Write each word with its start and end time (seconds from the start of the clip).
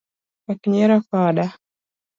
Wek 0.45 0.61
nyiero 0.71 0.97
koda 1.07 1.45